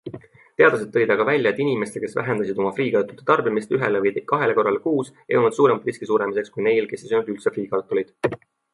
[0.59, 4.83] Teadlased tõid aga välja, et inimestel, kes vähendasid oma friikartulite tarbimist ühele või kahele korrale
[4.89, 8.17] kuus, ei olnud suuremat riski suremiseks, kui neil, kes ei söönud üldse friikartuleid.